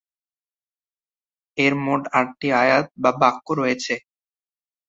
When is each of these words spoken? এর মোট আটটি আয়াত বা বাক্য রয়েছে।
এর 1.57 1.73
মোট 1.85 2.03
আটটি 2.19 2.47
আয়াত 2.61 2.85
বা 2.97 3.11
বাক্য 3.21 3.47
রয়েছে। 3.53 3.93